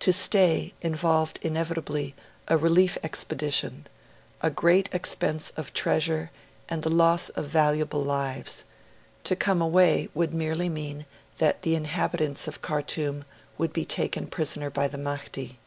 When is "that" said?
11.38-11.62